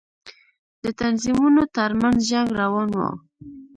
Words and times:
د 0.83 0.85
تنظيمونو 1.01 1.63
تر 1.75 1.91
منځ 2.01 2.17
جنگ 2.29 2.49
روان 2.59 2.89
و. 2.97 2.99